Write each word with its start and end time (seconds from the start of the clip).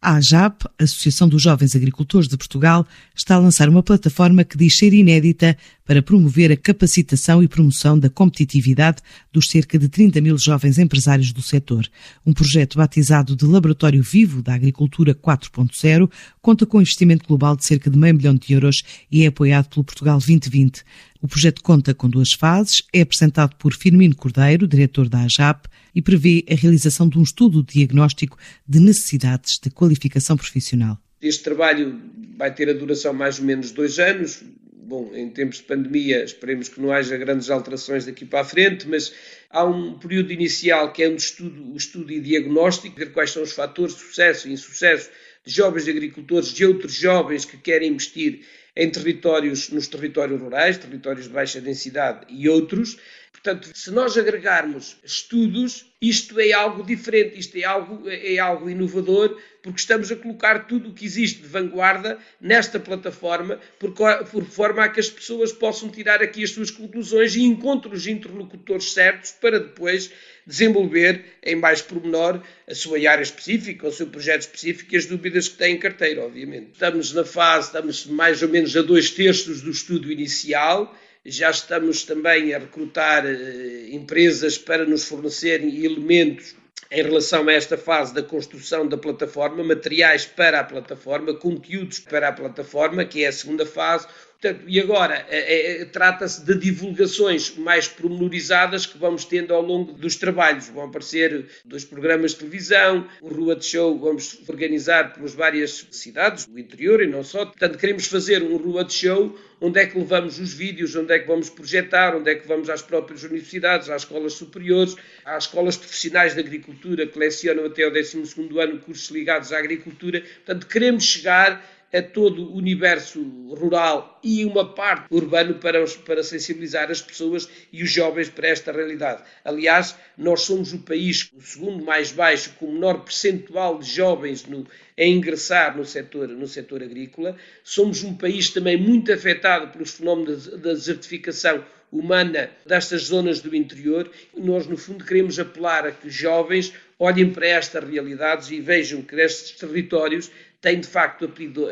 A 0.00 0.14
AJAP, 0.14 0.64
Associação 0.78 1.28
dos 1.28 1.42
Jovens 1.42 1.74
Agricultores 1.74 2.28
de 2.28 2.36
Portugal, 2.36 2.86
está 3.16 3.34
a 3.34 3.38
lançar 3.38 3.68
uma 3.68 3.82
plataforma 3.82 4.44
que 4.44 4.56
diz 4.56 4.78
ser 4.78 4.92
inédita 4.92 5.58
para 5.84 6.00
promover 6.00 6.52
a 6.52 6.56
capacitação 6.56 7.42
e 7.42 7.48
promoção 7.48 7.98
da 7.98 8.08
competitividade 8.08 9.02
dos 9.32 9.50
cerca 9.50 9.76
de 9.76 9.88
30 9.88 10.20
mil 10.20 10.38
jovens 10.38 10.78
empresários 10.78 11.32
do 11.32 11.42
setor. 11.42 11.84
Um 12.24 12.32
projeto 12.32 12.78
batizado 12.78 13.34
de 13.34 13.44
Laboratório 13.44 14.00
Vivo 14.00 14.40
da 14.40 14.54
Agricultura 14.54 15.16
4.0 15.16 16.08
conta 16.48 16.64
com 16.64 16.78
um 16.78 16.80
investimento 16.80 17.26
global 17.28 17.54
de 17.54 17.66
cerca 17.66 17.90
de 17.90 17.98
meio 17.98 18.14
milhão 18.14 18.34
de 18.34 18.54
euros 18.54 18.82
e 19.12 19.22
é 19.22 19.26
apoiado 19.26 19.68
pelo 19.68 19.84
Portugal 19.84 20.16
2020. 20.16 20.82
O 21.20 21.28
projeto 21.28 21.62
conta 21.62 21.92
com 21.92 22.08
duas 22.08 22.30
fases, 22.32 22.82
é 22.90 23.02
apresentado 23.02 23.54
por 23.56 23.74
Firmino 23.74 24.16
Cordeiro, 24.16 24.66
diretor 24.66 25.10
da 25.10 25.24
AJAP, 25.24 25.66
e 25.94 26.00
prevê 26.00 26.46
a 26.50 26.54
realização 26.54 27.06
de 27.06 27.18
um 27.18 27.22
estudo 27.22 27.62
diagnóstico 27.62 28.38
de 28.66 28.80
necessidades 28.80 29.58
de 29.62 29.68
qualificação 29.68 30.38
profissional. 30.38 30.96
Este 31.20 31.44
trabalho 31.44 32.00
vai 32.38 32.54
ter 32.54 32.70
a 32.70 32.72
duração 32.72 33.12
mais 33.12 33.38
ou 33.38 33.44
menos 33.44 33.70
dois 33.70 33.98
anos. 33.98 34.42
Bom, 34.72 35.10
em 35.14 35.28
tempos 35.28 35.58
de 35.58 35.64
pandemia, 35.64 36.24
esperemos 36.24 36.70
que 36.70 36.80
não 36.80 36.90
haja 36.90 37.14
grandes 37.18 37.50
alterações 37.50 38.06
daqui 38.06 38.24
para 38.24 38.40
a 38.40 38.44
frente, 38.44 38.88
mas 38.88 39.12
há 39.50 39.66
um 39.66 39.98
período 39.98 40.32
inicial 40.32 40.94
que 40.94 41.02
é 41.02 41.10
um 41.10 41.16
estudo, 41.16 41.74
o 41.74 41.76
estudo 41.76 42.10
e 42.10 42.18
diagnóstico, 42.18 42.96
ver 42.96 43.12
quais 43.12 43.32
são 43.32 43.42
os 43.42 43.52
fatores 43.52 43.94
de 43.94 44.00
sucesso 44.00 44.48
e 44.48 44.52
insucesso 44.54 45.10
jovens 45.52 45.88
agricultores, 45.88 46.52
de 46.52 46.64
outros 46.64 46.92
jovens 46.92 47.44
que 47.44 47.56
querem 47.56 47.90
investir 47.90 48.44
em 48.78 48.88
territórios, 48.88 49.70
nos 49.70 49.88
territórios 49.88 50.40
rurais, 50.40 50.78
territórios 50.78 51.26
de 51.26 51.32
baixa 51.32 51.60
densidade 51.60 52.24
e 52.28 52.48
outros. 52.48 52.96
Portanto, 53.32 53.70
se 53.74 53.90
nós 53.90 54.16
agregarmos 54.16 54.96
estudos, 55.04 55.86
isto 56.00 56.38
é 56.38 56.52
algo 56.52 56.84
diferente, 56.84 57.38
isto 57.38 57.56
é 57.56 57.64
algo, 57.64 58.08
é 58.08 58.38
algo 58.38 58.70
inovador, 58.70 59.36
porque 59.62 59.80
estamos 59.80 60.10
a 60.12 60.16
colocar 60.16 60.66
tudo 60.66 60.88
o 60.88 60.94
que 60.94 61.04
existe 61.04 61.42
de 61.42 61.48
vanguarda 61.48 62.18
nesta 62.40 62.78
plataforma, 62.78 63.60
por, 63.78 63.92
por 64.30 64.44
forma 64.44 64.84
a 64.84 64.88
que 64.88 65.00
as 65.00 65.10
pessoas 65.10 65.52
possam 65.52 65.88
tirar 65.88 66.22
aqui 66.22 66.44
as 66.44 66.50
suas 66.50 66.70
conclusões 66.70 67.34
e 67.34 67.42
encontrem 67.42 67.94
os 67.94 68.06
interlocutores 68.06 68.92
certos 68.92 69.32
para 69.32 69.58
depois 69.58 70.10
desenvolver 70.46 71.24
em 71.42 71.54
mais 71.54 71.82
pormenor 71.82 72.42
a 72.66 72.74
sua 72.74 72.98
área 73.10 73.22
específica, 73.22 73.86
o 73.86 73.92
seu 73.92 74.06
projeto 74.06 74.42
específico 74.42 74.94
e 74.94 74.96
as 74.96 75.04
dúvidas 75.04 75.48
que 75.48 75.58
têm 75.58 75.74
em 75.74 75.78
carteira, 75.78 76.24
obviamente. 76.24 76.70
Estamos 76.72 77.12
na 77.12 77.24
fase, 77.24 77.66
estamos 77.66 78.06
mais 78.06 78.42
ou 78.42 78.48
menos 78.48 78.67
a 78.76 78.82
dois 78.82 79.10
terços 79.10 79.62
do 79.62 79.70
estudo 79.70 80.10
inicial, 80.10 80.94
já 81.24 81.50
estamos 81.50 82.04
também 82.04 82.54
a 82.54 82.58
recrutar 82.58 83.26
eh, 83.26 83.88
empresas 83.90 84.56
para 84.56 84.84
nos 84.84 85.04
fornecerem 85.04 85.84
elementos 85.84 86.54
em 86.90 87.02
relação 87.02 87.46
a 87.48 87.52
esta 87.52 87.76
fase 87.76 88.14
da 88.14 88.22
construção 88.22 88.86
da 88.88 88.96
plataforma, 88.96 89.62
materiais 89.62 90.24
para 90.24 90.60
a 90.60 90.64
plataforma, 90.64 91.34
conteúdos 91.34 92.00
para 92.00 92.28
a 92.28 92.32
plataforma, 92.32 93.04
que 93.04 93.24
é 93.24 93.28
a 93.28 93.32
segunda 93.32 93.66
fase. 93.66 94.06
Portanto, 94.40 94.64
e 94.68 94.78
agora 94.78 95.26
é, 95.28 95.80
é, 95.80 95.84
trata-se 95.84 96.44
de 96.44 96.54
divulgações 96.54 97.56
mais 97.56 97.88
pormenorizadas 97.88 98.86
que 98.86 98.96
vamos 98.96 99.24
tendo 99.24 99.52
ao 99.52 99.60
longo 99.60 99.94
dos 99.94 100.14
trabalhos. 100.14 100.68
Vão 100.68 100.84
aparecer 100.84 101.46
dois 101.64 101.84
programas 101.84 102.30
de 102.30 102.38
televisão, 102.38 103.08
o 103.20 103.26
Rua 103.28 103.56
de 103.56 103.64
Show 103.64 103.98
vamos 103.98 104.38
organizar 104.48 105.12
pelas 105.12 105.34
várias 105.34 105.88
cidades 105.90 106.46
do 106.46 106.56
interior 106.56 107.02
e 107.02 107.08
não 107.08 107.24
só. 107.24 107.46
Portanto, 107.46 107.78
queremos 107.78 108.06
fazer 108.06 108.40
um 108.44 108.56
Rua 108.56 108.84
de 108.84 108.94
Show 108.94 109.36
onde 109.60 109.80
é 109.80 109.86
que 109.86 109.98
levamos 109.98 110.38
os 110.38 110.52
vídeos, 110.52 110.94
onde 110.94 111.12
é 111.12 111.18
que 111.18 111.26
vamos 111.26 111.50
projetar, 111.50 112.14
onde 112.14 112.30
é 112.30 112.34
que 112.36 112.46
vamos 112.46 112.70
às 112.70 112.80
próprias 112.80 113.24
universidades, 113.24 113.90
às 113.90 114.02
escolas 114.02 114.34
superiores, 114.34 114.94
às 115.24 115.44
escolas 115.44 115.76
profissionais 115.76 116.34
de 116.34 116.40
agricultura 116.40 117.06
que 117.08 117.18
lecionam 117.18 117.64
até 117.64 117.86
o 117.86 117.90
12 117.90 118.22
ano 118.60 118.78
cursos 118.78 119.10
ligados 119.10 119.52
à 119.52 119.58
agricultura. 119.58 120.20
Portanto, 120.20 120.66
queremos 120.68 121.04
chegar 121.04 121.60
a 121.92 122.02
todo 122.02 122.42
o 122.44 122.56
universo 122.56 123.22
rural 123.54 124.20
e 124.22 124.44
uma 124.44 124.74
parte 124.74 125.06
urbano 125.10 125.54
para, 125.54 125.84
para 126.04 126.22
sensibilizar 126.22 126.90
as 126.90 127.00
pessoas 127.00 127.48
e 127.72 127.82
os 127.82 127.90
jovens 127.90 128.28
para 128.28 128.48
esta 128.48 128.70
realidade. 128.72 129.22
Aliás, 129.44 129.96
nós 130.16 130.42
somos 130.42 130.72
o 130.72 130.80
país, 130.80 131.30
o 131.34 131.40
segundo 131.40 131.84
mais 131.84 132.12
baixo, 132.12 132.54
com 132.58 132.66
o 132.66 132.72
menor 132.72 133.04
percentual 133.04 133.78
de 133.78 133.90
jovens 133.90 134.44
no, 134.44 134.66
a 134.98 135.04
ingressar 135.04 135.76
no 135.76 135.84
setor, 135.84 136.28
no 136.28 136.46
setor 136.46 136.82
agrícola. 136.82 137.36
Somos 137.64 138.02
um 138.02 138.14
país 138.14 138.50
também 138.50 138.76
muito 138.76 139.12
afetado 139.12 139.68
pelos 139.68 139.92
fenómenos 139.92 140.46
da 140.46 140.74
desertificação 140.74 141.64
humana 141.90 142.50
destas 142.66 143.04
zonas 143.04 143.40
do 143.40 143.54
interior. 143.54 144.10
Nós, 144.36 144.66
no 144.66 144.76
fundo, 144.76 145.04
queremos 145.04 145.38
apelar 145.38 145.86
a 145.86 145.92
que 145.92 146.08
os 146.08 146.14
jovens 146.14 146.72
olhem 146.98 147.30
para 147.30 147.46
estas 147.46 147.88
realidades 147.88 148.50
e 148.50 148.60
vejam 148.60 149.02
que 149.02 149.14
estes 149.16 149.52
territórios 149.52 150.30
têm 150.60 150.80
de 150.80 150.86
facto 150.86 151.24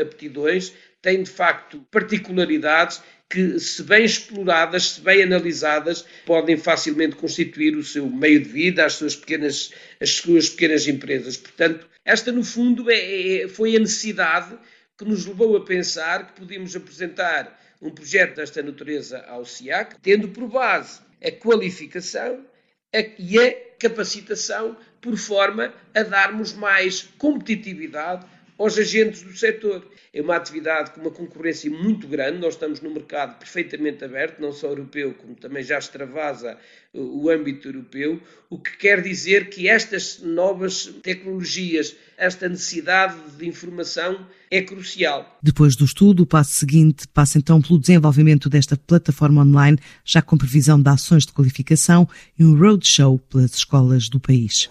aptidões, 0.00 0.72
têm 1.00 1.22
de 1.22 1.30
facto 1.30 1.84
particularidades 1.90 3.02
que, 3.28 3.58
se 3.58 3.82
bem 3.82 4.04
exploradas, 4.04 4.90
se 4.90 5.00
bem 5.00 5.22
analisadas, 5.22 6.04
podem 6.24 6.56
facilmente 6.56 7.16
constituir 7.16 7.76
o 7.76 7.82
seu 7.82 8.08
meio 8.08 8.40
de 8.40 8.48
vida, 8.48 8.84
as 8.84 8.94
suas 8.94 9.16
pequenas, 9.16 9.72
as 10.00 10.10
suas 10.10 10.48
pequenas 10.48 10.86
empresas. 10.86 11.36
Portanto, 11.36 11.88
esta, 12.04 12.30
no 12.30 12.44
fundo, 12.44 12.90
é, 12.90 13.42
é, 13.42 13.48
foi 13.48 13.76
a 13.76 13.80
necessidade 13.80 14.56
que 14.96 15.04
nos 15.04 15.26
levou 15.26 15.56
a 15.56 15.64
pensar 15.64 16.28
que 16.28 16.40
podíamos 16.40 16.76
apresentar 16.76 17.60
um 17.82 17.90
projeto 17.90 18.36
desta 18.36 18.62
natureza 18.62 19.24
ao 19.26 19.44
SIAC, 19.44 19.96
tendo 20.00 20.28
por 20.28 20.48
base 20.48 21.00
a 21.22 21.30
qualificação 21.32 22.44
e 23.18 23.38
a 23.38 23.52
capacitação, 23.78 24.76
por 25.00 25.16
forma 25.16 25.74
a 25.94 26.02
darmos 26.02 26.52
mais 26.52 27.02
competitividade 27.18 28.24
aos 28.58 28.78
agentes 28.78 29.22
do 29.22 29.36
setor. 29.36 29.86
É 30.12 30.22
uma 30.22 30.36
atividade 30.36 30.92
com 30.92 31.00
uma 31.00 31.10
concorrência 31.10 31.68
muito 31.68 32.06
grande, 32.06 32.38
nós 32.38 32.54
estamos 32.54 32.80
no 32.80 32.90
mercado 32.90 33.36
perfeitamente 33.38 34.04
aberto, 34.04 34.40
não 34.40 34.52
só 34.52 34.68
europeu, 34.68 35.12
como 35.14 35.34
também 35.34 35.64
já 35.64 35.76
extravasa 35.76 36.56
o 36.92 37.28
âmbito 37.28 37.66
europeu, 37.66 38.20
o 38.48 38.56
que 38.56 38.76
quer 38.76 39.02
dizer 39.02 39.50
que 39.50 39.68
estas 39.68 40.20
novas 40.20 40.86
tecnologias, 41.02 41.96
esta 42.16 42.48
necessidade 42.48 43.16
de 43.36 43.48
informação 43.48 44.24
é 44.48 44.62
crucial. 44.62 45.36
Depois 45.42 45.74
do 45.74 45.84
estudo, 45.84 46.22
o 46.22 46.26
passo 46.26 46.52
seguinte 46.52 47.08
passa 47.08 47.38
então 47.38 47.60
pelo 47.60 47.80
desenvolvimento 47.80 48.48
desta 48.48 48.76
plataforma 48.76 49.42
online, 49.42 49.78
já 50.04 50.22
com 50.22 50.38
previsão 50.38 50.80
de 50.80 50.88
ações 50.88 51.26
de 51.26 51.32
qualificação 51.32 52.08
e 52.38 52.44
um 52.44 52.56
roadshow 52.56 53.18
pelas 53.18 53.54
escolas 53.56 54.08
do 54.08 54.20
país. 54.20 54.70